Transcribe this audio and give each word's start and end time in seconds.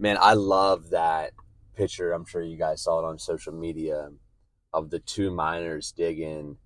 Man, 0.00 0.16
I 0.18 0.32
love 0.32 0.88
that 0.90 1.32
picture. 1.76 2.12
I'm 2.12 2.24
sure 2.24 2.40
you 2.40 2.56
guys 2.56 2.84
saw 2.84 3.00
it 3.00 3.04
on 3.04 3.18
social 3.18 3.52
media 3.52 4.08
of 4.72 4.88
the 4.88 4.98
two 4.98 5.30
miners 5.30 5.92
digging, 5.92 6.56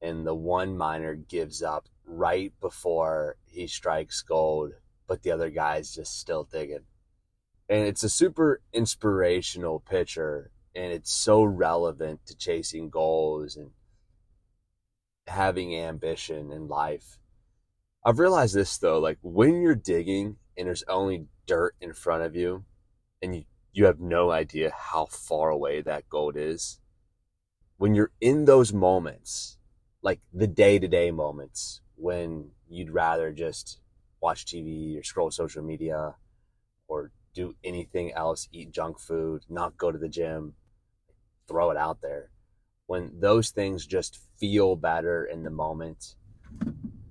and 0.00 0.24
the 0.24 0.36
one 0.36 0.78
miner 0.78 1.16
gives 1.16 1.64
up 1.64 1.88
right 2.04 2.52
before 2.60 3.38
he 3.44 3.66
strikes 3.66 4.22
gold, 4.22 4.74
but 5.08 5.24
the 5.24 5.32
other 5.32 5.50
guy's 5.50 5.96
just 5.96 6.20
still 6.20 6.44
digging. 6.44 6.84
And 7.68 7.88
it's 7.88 8.04
a 8.04 8.08
super 8.08 8.60
inspirational 8.72 9.80
picture, 9.80 10.52
and 10.72 10.92
it's 10.92 11.12
so 11.12 11.42
relevant 11.42 12.24
to 12.26 12.36
chasing 12.36 12.88
goals 12.88 13.56
and 13.56 13.72
having 15.26 15.74
ambition 15.74 16.52
in 16.52 16.68
life. 16.68 17.18
I've 18.04 18.20
realized 18.20 18.54
this 18.54 18.78
though, 18.78 19.00
like 19.00 19.18
when 19.22 19.60
you're 19.60 19.74
digging 19.74 20.36
and 20.56 20.68
there's 20.68 20.84
only 20.86 21.26
dirt 21.46 21.74
in 21.80 21.92
front 21.92 22.22
of 22.22 22.36
you 22.36 22.64
and 23.22 23.34
you, 23.36 23.44
you 23.72 23.84
have 23.86 24.00
no 24.00 24.30
idea 24.30 24.72
how 24.76 25.06
far 25.06 25.50
away 25.50 25.82
that 25.82 26.08
gold 26.08 26.36
is, 26.36 26.80
when 27.78 27.94
you're 27.94 28.12
in 28.20 28.44
those 28.44 28.72
moments, 28.72 29.58
like 30.02 30.20
the 30.32 30.46
day 30.46 30.78
to 30.78 30.88
day 30.88 31.10
moments 31.10 31.80
when 31.96 32.50
you'd 32.68 32.90
rather 32.90 33.32
just 33.32 33.80
watch 34.20 34.44
TV 34.44 34.98
or 34.98 35.02
scroll 35.02 35.30
social 35.30 35.62
media 35.62 36.14
or 36.88 37.10
do 37.34 37.54
anything 37.64 38.12
else, 38.12 38.48
eat 38.52 38.70
junk 38.72 38.98
food, 38.98 39.42
not 39.48 39.76
go 39.76 39.92
to 39.92 39.98
the 39.98 40.08
gym, 40.08 40.54
throw 41.46 41.70
it 41.70 41.76
out 41.76 42.00
there. 42.00 42.30
When 42.86 43.12
those 43.18 43.50
things 43.50 43.86
just 43.86 44.20
feel 44.38 44.76
better 44.76 45.24
in 45.24 45.42
the 45.42 45.50
moment, 45.50 46.14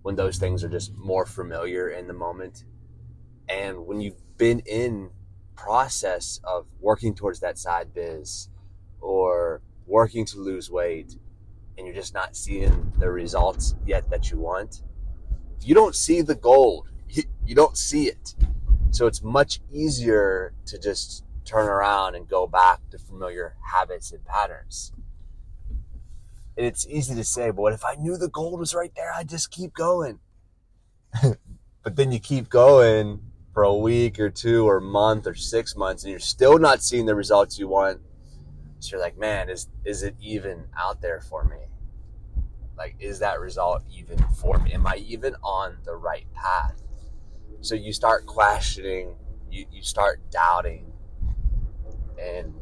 when 0.01 0.15
those 0.15 0.37
things 0.37 0.63
are 0.63 0.69
just 0.69 0.95
more 0.95 1.25
familiar 1.25 1.89
in 1.89 2.07
the 2.07 2.13
moment, 2.13 2.63
and 3.49 3.85
when 3.85 4.01
you've 4.01 4.37
been 4.37 4.59
in 4.61 5.11
process 5.55 6.39
of 6.43 6.67
working 6.79 7.15
towards 7.15 7.39
that 7.39 7.57
side 7.57 7.93
biz 7.93 8.49
or 9.01 9.61
working 9.87 10.25
to 10.25 10.39
lose 10.39 10.69
weight 10.69 11.15
and 11.77 11.85
you're 11.85 11.95
just 11.95 12.13
not 12.13 12.35
seeing 12.35 12.93
the 12.97 13.09
results 13.09 13.75
yet 13.85 14.09
that 14.09 14.31
you 14.31 14.39
want, 14.39 14.81
you 15.61 15.75
don't 15.75 15.95
see 15.95 16.21
the 16.21 16.35
gold. 16.35 16.89
You, 17.09 17.23
you 17.45 17.55
don't 17.55 17.77
see 17.77 18.07
it. 18.07 18.35
So 18.91 19.07
it's 19.07 19.21
much 19.21 19.59
easier 19.71 20.53
to 20.67 20.79
just 20.79 21.23
turn 21.43 21.67
around 21.67 22.15
and 22.15 22.27
go 22.27 22.47
back 22.47 22.79
to 22.91 22.97
familiar 22.97 23.55
habits 23.71 24.11
and 24.11 24.23
patterns. 24.25 24.91
And 26.57 26.65
it's 26.65 26.87
easy 26.87 27.13
to 27.15 27.23
say, 27.23 27.47
but 27.47 27.61
what 27.61 27.73
if 27.73 27.83
I 27.83 27.95
knew 27.95 28.17
the 28.17 28.29
gold 28.29 28.59
was 28.59 28.73
right 28.73 28.91
there? 28.95 29.11
I'd 29.13 29.27
just 29.27 29.51
keep 29.51 29.73
going. 29.73 30.19
but 31.83 31.95
then 31.95 32.11
you 32.11 32.19
keep 32.19 32.49
going 32.49 33.21
for 33.55 33.63
a 33.63 33.75
week 33.75 34.19
or 34.19 34.29
two 34.29 34.67
or 34.67 34.77
a 34.77 34.81
month 34.81 35.25
or 35.25 35.33
six 35.33 35.75
months 35.75 36.03
and 36.03 36.11
you're 36.11 36.19
still 36.19 36.59
not 36.59 36.83
seeing 36.83 37.07
the 37.07 37.15
results 37.15 37.57
you 37.57 37.67
want 37.67 37.99
so 38.85 38.91
you're 38.91 39.01
like, 39.01 39.17
man, 39.17 39.49
is 39.49 39.67
is 39.83 40.03
it 40.03 40.15
even 40.21 40.65
out 40.77 41.01
there 41.01 41.19
for 41.19 41.43
me? 41.43 41.57
Like, 42.77 42.95
is 42.99 43.17
that 43.19 43.39
result 43.39 43.83
even 43.91 44.19
for 44.39 44.59
me? 44.59 44.73
Am 44.73 44.85
I 44.85 44.97
even 44.97 45.35
on 45.41 45.77
the 45.85 45.95
right 45.95 46.31
path? 46.33 46.83
So 47.61 47.73
you 47.73 47.93
start 47.93 48.27
questioning, 48.27 49.15
you, 49.49 49.65
you 49.71 49.81
start 49.81 50.19
doubting, 50.29 50.91
and 52.21 52.53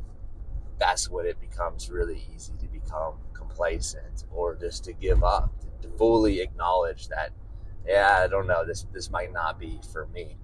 that's 0.80 1.09
when 1.09 1.25
it 1.25 1.41
becomes 1.41 1.89
really 1.89 2.25
easy 2.33 2.53
to 2.59 2.67
become 2.67 3.16
complacent 3.33 4.23
or 4.31 4.55
just 4.55 4.85
to 4.85 4.94
give 4.94 5.25
up, 5.25 5.52
to 5.81 5.89
fully 5.89 6.39
acknowledge 6.39 7.09
that, 7.09 7.31
yeah, 7.85 8.22
I 8.23 8.28
don't 8.28 8.47
know, 8.47 8.66
this 8.66 8.85
this 8.94 9.11
might 9.11 9.33
not 9.33 9.59
be 9.59 9.81
for 9.91 10.07
me. 10.07 10.38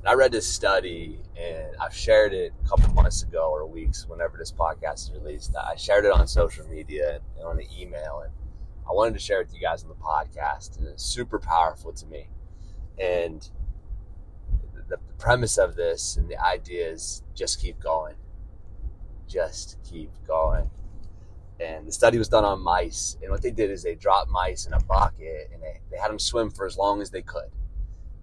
And 0.00 0.08
I 0.08 0.14
read 0.14 0.32
this 0.32 0.50
study 0.50 1.20
and 1.36 1.76
I've 1.78 1.94
shared 1.94 2.32
it 2.32 2.54
a 2.64 2.68
couple 2.68 2.92
months 2.94 3.22
ago 3.22 3.50
or 3.50 3.66
weeks, 3.66 4.06
whenever 4.08 4.38
this 4.38 4.50
podcast 4.50 5.10
is 5.10 5.12
released. 5.12 5.54
I 5.56 5.76
shared 5.76 6.06
it 6.06 6.12
on 6.12 6.26
social 6.26 6.66
media 6.68 7.20
and 7.36 7.44
on 7.44 7.58
an 7.58 7.66
email, 7.78 8.22
and 8.24 8.32
I 8.88 8.92
wanted 8.92 9.12
to 9.14 9.20
share 9.20 9.42
it 9.42 9.48
with 9.48 9.54
you 9.54 9.60
guys 9.60 9.82
on 9.82 9.90
the 9.90 9.94
podcast. 9.94 10.78
And 10.78 10.88
it's 10.88 11.04
super 11.04 11.38
powerful 11.38 11.92
to 11.92 12.06
me. 12.06 12.28
And 12.98 13.46
the, 14.74 14.96
the 14.96 14.98
premise 15.18 15.58
of 15.58 15.76
this 15.76 16.16
and 16.16 16.30
the 16.30 16.42
idea 16.42 16.88
is 16.88 17.22
just 17.34 17.60
keep 17.60 17.78
going. 17.78 18.14
Just 19.28 19.76
keep 19.84 20.10
going. 20.26 20.70
And 21.60 21.86
the 21.86 21.92
study 21.92 22.16
was 22.16 22.28
done 22.28 22.46
on 22.46 22.62
mice. 22.62 23.18
And 23.20 23.30
what 23.30 23.42
they 23.42 23.50
did 23.50 23.70
is 23.70 23.82
they 23.82 23.96
dropped 23.96 24.30
mice 24.30 24.64
in 24.64 24.72
a 24.72 24.80
bucket 24.80 25.50
and 25.52 25.62
they, 25.62 25.80
they 25.90 25.98
had 25.98 26.10
them 26.10 26.18
swim 26.18 26.48
for 26.50 26.64
as 26.64 26.78
long 26.78 27.02
as 27.02 27.10
they 27.10 27.20
could 27.20 27.50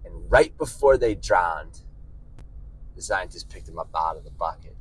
and 0.08 0.30
right 0.30 0.56
before 0.56 0.96
they 0.96 1.14
drowned, 1.14 1.82
the 2.96 3.02
scientists 3.02 3.44
picked 3.44 3.66
them 3.66 3.78
up 3.78 3.90
out 3.96 4.16
of 4.16 4.24
the 4.24 4.30
bucket. 4.30 4.76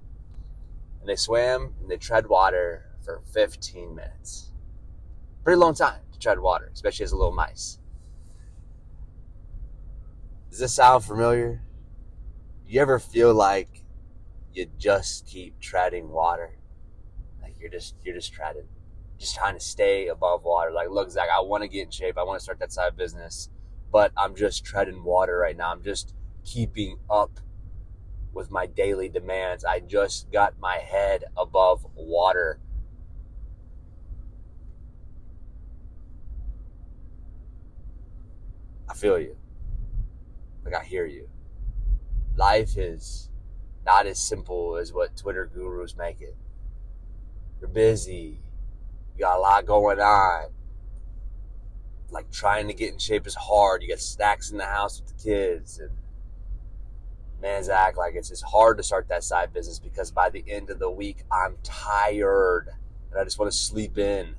And 0.99 1.09
they 1.09 1.15
swam 1.15 1.73
and 1.79 1.89
they 1.89 1.97
tread 1.97 2.27
water 2.27 2.85
for 3.03 3.21
15 3.33 3.93
minutes. 3.93 4.51
Pretty 5.43 5.57
long 5.57 5.73
time 5.73 6.01
to 6.11 6.19
tread 6.19 6.39
water, 6.39 6.69
especially 6.73 7.03
as 7.03 7.11
a 7.11 7.17
little 7.17 7.33
mice. 7.33 7.79
Does 10.49 10.59
this 10.59 10.73
sound 10.73 11.03
familiar? 11.03 11.61
You 12.65 12.81
ever 12.81 12.99
feel 12.99 13.33
like 13.33 13.83
you 14.53 14.67
just 14.77 15.27
keep 15.27 15.59
treading 15.59 16.09
water? 16.09 16.57
Like 17.41 17.55
you're 17.59 17.69
just 17.69 17.95
you're 18.03 18.15
just 18.15 18.33
treading, 18.33 18.67
just 19.17 19.35
trying 19.35 19.53
to 19.53 19.59
stay 19.59 20.07
above 20.07 20.43
water. 20.43 20.71
Like, 20.71 20.89
look, 20.89 21.11
Zach, 21.11 21.29
I 21.33 21.39
want 21.41 21.63
to 21.63 21.67
get 21.67 21.85
in 21.85 21.91
shape. 21.91 22.17
I 22.17 22.23
want 22.23 22.39
to 22.39 22.43
start 22.43 22.59
that 22.59 22.73
side 22.73 22.97
business 22.97 23.49
but 23.91 24.11
I'm 24.17 24.35
just 24.35 24.65
treading 24.65 25.03
water 25.03 25.37
right 25.37 25.55
now. 25.55 25.71
I'm 25.71 25.83
just 25.83 26.13
keeping 26.43 26.99
up 27.09 27.39
with 28.33 28.51
my 28.51 28.65
daily 28.65 29.09
demands. 29.09 29.65
I 29.65 29.79
just 29.79 30.31
got 30.31 30.59
my 30.59 30.77
head 30.77 31.25
above 31.35 31.85
water. 31.95 32.59
I 38.89 38.93
feel 38.93 39.19
you. 39.19 39.35
Like 40.63 40.75
I 40.75 40.83
hear 40.83 41.05
you. 41.05 41.29
Life 42.35 42.77
is 42.77 43.29
not 43.85 44.05
as 44.05 44.19
simple 44.19 44.75
as 44.75 44.93
what 44.93 45.15
Twitter 45.17 45.49
gurus 45.51 45.95
make 45.97 46.21
it. 46.21 46.35
You're 47.59 47.69
busy. 47.69 48.39
You 49.15 49.21
got 49.21 49.37
a 49.37 49.39
lot 49.39 49.65
going 49.65 49.99
on 49.99 50.49
like 52.11 52.31
trying 52.31 52.67
to 52.67 52.73
get 52.73 52.93
in 52.93 52.99
shape 52.99 53.27
is 53.27 53.35
hard. 53.35 53.83
You 53.83 53.89
got 53.89 53.99
snacks 53.99 54.51
in 54.51 54.57
the 54.57 54.65
house 54.65 55.01
with 55.01 55.15
the 55.15 55.23
kids, 55.23 55.79
and 55.79 55.91
man's 57.41 57.69
act 57.69 57.97
like 57.97 58.15
it's 58.15 58.29
just 58.29 58.43
hard 58.43 58.77
to 58.77 58.83
start 58.83 59.07
that 59.09 59.23
side 59.23 59.53
business 59.53 59.79
because 59.79 60.11
by 60.11 60.29
the 60.29 60.43
end 60.47 60.69
of 60.69 60.79
the 60.79 60.89
week 60.89 61.17
I'm 61.31 61.57
tired 61.63 62.69
and 63.11 63.19
I 63.19 63.23
just 63.23 63.37
want 63.39 63.51
to 63.51 63.57
sleep 63.57 63.97
in. 63.97 64.35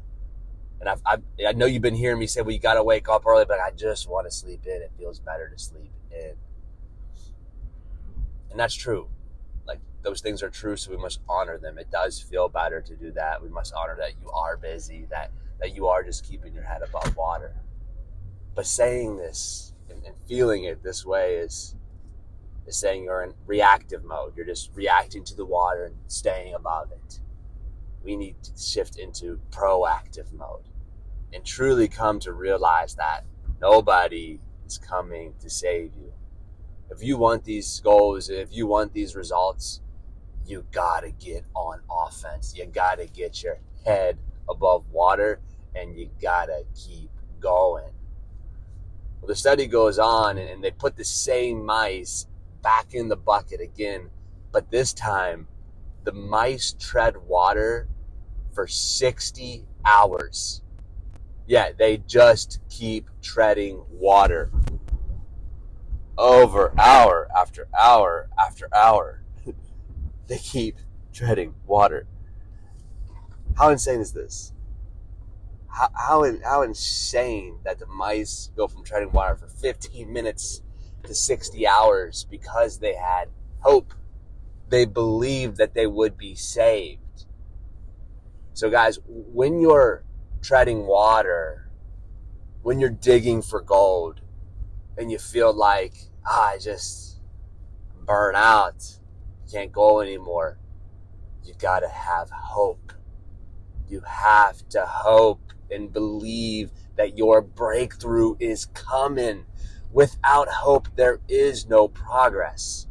And 0.80 0.88
I've, 0.88 1.02
I've, 1.04 1.22
i 1.46 1.52
know 1.52 1.66
you've 1.66 1.82
been 1.82 1.96
hearing 1.96 2.20
me 2.20 2.28
say, 2.28 2.40
"Well, 2.40 2.52
you 2.52 2.60
got 2.60 2.74
to 2.74 2.84
wake 2.84 3.08
up 3.08 3.26
early," 3.26 3.44
but 3.44 3.58
I 3.58 3.72
just 3.72 4.08
want 4.08 4.28
to 4.28 4.30
sleep 4.30 4.64
in. 4.64 4.80
It 4.80 4.92
feels 4.96 5.18
better 5.18 5.48
to 5.48 5.58
sleep 5.58 5.90
in, 6.12 6.34
and 8.50 8.60
that's 8.60 8.74
true. 8.74 9.08
Those 10.08 10.22
things 10.22 10.42
are 10.42 10.48
true, 10.48 10.74
so 10.74 10.91
we 10.91 10.96
must 10.96 11.20
honor 11.28 11.58
them. 11.58 11.76
It 11.76 11.91
does 11.91 12.19
feel 12.19 12.48
better 12.48 12.80
to 12.80 12.96
do 12.96 13.12
that. 13.12 13.42
We 13.42 13.50
must 13.50 13.74
honor 13.74 13.94
that 13.98 14.12
you 14.19 14.30
are 14.30 14.56
busy. 14.56 15.06
That 15.10 15.30
that 15.60 15.74
you 15.74 15.86
are 15.86 16.02
just 16.02 16.26
keeping 16.26 16.54
your 16.54 16.62
head 16.62 16.80
above 16.80 17.14
water. 17.14 17.54
But 18.54 18.66
saying 18.66 19.19
this 19.19 19.74
and, 19.91 20.02
and 20.06 20.14
feeling 20.26 20.64
it 20.64 20.82
this 20.82 21.04
way 21.04 21.34
is 21.34 21.76
is 22.66 22.78
saying 22.78 23.04
you're 23.04 23.22
in 23.22 23.34
reactive 23.44 24.02
mode. 24.02 24.34
You're 24.34 24.46
just 24.46 24.70
reacting 24.74 25.24
to 25.24 25.34
the 25.34 25.44
water 25.44 25.84
and 25.84 25.96
staying 26.06 26.54
above 26.54 26.90
it. 26.90 27.20
We 28.02 28.16
need 28.16 28.42
to 28.44 28.52
shift 28.58 28.98
into 28.98 29.40
proactive 29.50 30.32
mode 30.32 30.70
and 31.34 31.44
truly 31.44 31.86
come 31.86 32.19
to 32.20 32.32
realize 32.32 32.94
that 32.94 33.26
nobody 33.60 34.40
is 34.66 34.78
coming 34.78 35.34
to 35.40 35.50
save 35.50 35.92
you. 36.00 36.14
If 36.90 37.02
you 37.02 37.19
want 37.19 37.44
these 37.44 37.78
goals, 37.80 38.30
if 38.30 38.50
you 38.50 38.66
want 38.66 38.94
these 38.94 39.14
results, 39.14 39.82
you 40.48 40.64
gotta 40.72 41.10
get 41.10 41.44
on 41.54 41.80
offense. 41.90 42.54
You 42.56 42.66
gotta 42.66 43.06
get 43.06 43.42
your 43.42 43.58
head 43.84 44.18
above 44.48 44.84
water 44.90 45.40
and 45.74 45.98
you 45.98 46.10
gotta 46.20 46.64
keep 46.74 47.10
going. 47.38 47.90
Well, 49.20 49.28
the 49.28 49.36
study 49.36 49.66
goes 49.66 49.98
on 49.98 50.38
and, 50.38 50.48
and 50.48 50.64
they 50.64 50.70
put 50.70 50.96
the 50.96 51.04
same 51.04 51.64
mice 51.64 52.26
back 52.62 52.94
in 52.94 53.08
the 53.08 53.16
bucket 53.16 53.60
again, 53.60 54.10
but 54.52 54.70
this 54.70 54.92
time 54.92 55.48
the 56.04 56.12
mice 56.12 56.74
tread 56.78 57.16
water 57.26 57.88
for 58.52 58.66
60 58.66 59.66
hours. 59.84 60.62
Yeah, 61.46 61.70
they 61.76 61.98
just 61.98 62.60
keep 62.70 63.10
treading 63.22 63.82
water 63.90 64.50
over 66.16 66.72
hour 66.78 67.28
after 67.36 67.68
hour 67.78 68.28
after 68.38 68.68
hour. 68.74 69.22
They 70.28 70.38
keep 70.38 70.76
treading 71.12 71.54
water. 71.66 72.06
How 73.56 73.70
insane 73.70 74.00
is 74.00 74.12
this? 74.12 74.52
how, 75.78 75.90
how, 75.94 76.25
how 76.44 76.62
insane 76.62 77.58
that 77.64 77.78
the 77.78 77.86
mice 77.86 78.50
go 78.56 78.66
from 78.66 78.82
treading 78.82 79.12
water 79.12 79.36
for 79.36 79.46
15 79.46 80.12
minutes 80.12 80.62
to 81.04 81.14
60 81.14 81.66
hours 81.66 82.26
because 82.28 82.78
they 82.78 82.94
had 82.94 83.28
hope. 83.60 83.94
They 84.69 84.84
believed 84.84 85.56
that 85.56 85.75
they 85.75 85.86
would 85.86 86.19
be 86.19 86.34
saved. 86.34 87.26
So, 88.54 88.70
guys, 88.70 88.98
when 89.06 89.60
you're 89.60 90.04
treading 90.42 90.86
water, 90.86 91.70
when 92.62 92.81
you're 92.81 92.90
digging 92.90 93.40
for 93.40 93.60
gold, 93.62 94.20
and 94.96 95.12
you 95.12 95.19
feel 95.19 95.52
like, 95.54 95.94
ah, 96.26 96.48
I 96.48 96.58
just 96.58 97.20
burn 98.04 98.34
out, 98.34 98.97
can't 99.50 99.72
go 99.72 100.00
anymore, 100.00 100.58
you 101.44 101.54
got 101.58 101.80
to 101.80 101.88
have 101.88 102.30
hope. 102.30 102.92
You 103.88 104.00
have 104.00 104.68
to 104.70 104.84
hope 104.84 105.40
and 105.70 105.92
believe 105.92 106.70
that 106.96 107.16
your 107.16 107.40
breakthrough 107.40 108.36
is 108.38 108.66
coming. 108.66 109.46
Without 109.90 110.48
hope, 110.48 110.88
there 110.96 111.20
is 111.28 111.66
no 111.66 111.88
progress. 111.88 112.86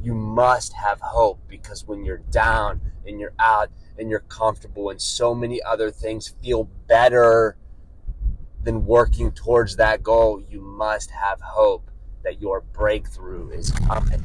You 0.00 0.14
must 0.14 0.72
have 0.74 1.00
hope 1.00 1.40
because 1.48 1.84
when 1.86 2.04
you're 2.04 2.22
down 2.30 2.80
and 3.06 3.18
you're 3.18 3.34
out 3.38 3.70
and 3.98 4.08
you're 4.08 4.20
comfortable 4.20 4.90
and 4.90 5.00
so 5.00 5.34
many 5.34 5.60
other 5.62 5.90
things 5.90 6.34
feel 6.42 6.64
better 6.86 7.56
than 8.62 8.84
working 8.84 9.32
towards 9.32 9.76
that 9.76 10.02
goal, 10.02 10.42
you 10.48 10.60
must 10.60 11.10
have 11.10 11.40
hope 11.40 11.90
that 12.22 12.40
your 12.40 12.60
breakthrough 12.60 13.50
is 13.50 13.70
coming. 13.70 14.22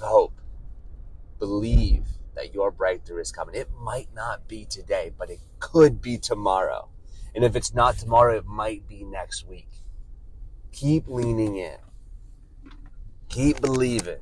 Have 0.00 0.08
hope. 0.08 0.40
Believe 1.38 2.04
that 2.34 2.54
your 2.54 2.70
breakthrough 2.70 3.20
is 3.20 3.32
coming. 3.32 3.54
It 3.54 3.70
might 3.78 4.08
not 4.14 4.48
be 4.48 4.64
today, 4.64 5.12
but 5.16 5.30
it 5.30 5.40
could 5.58 6.00
be 6.00 6.18
tomorrow. 6.18 6.88
And 7.34 7.44
if 7.44 7.54
it's 7.56 7.74
not 7.74 7.98
tomorrow, 7.98 8.36
it 8.36 8.46
might 8.46 8.86
be 8.88 9.04
next 9.04 9.46
week. 9.46 9.68
Keep 10.72 11.08
leaning 11.08 11.56
in, 11.56 11.76
keep 13.28 13.60
believing, 13.60 14.20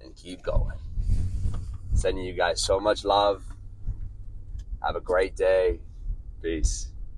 and 0.00 0.14
keep 0.16 0.42
going. 0.42 0.78
Sending 1.94 2.24
you 2.24 2.32
guys 2.32 2.62
so 2.62 2.80
much 2.80 3.04
love. 3.04 3.44
Have 4.82 4.96
a 4.96 5.00
great 5.00 5.36
day. 5.36 5.80
Peace. 6.42 6.89